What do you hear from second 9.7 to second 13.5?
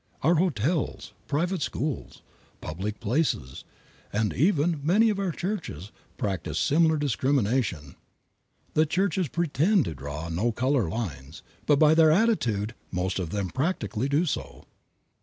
to draw no color lines, but by their attitude most of